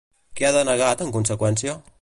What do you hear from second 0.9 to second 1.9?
en conseqüència?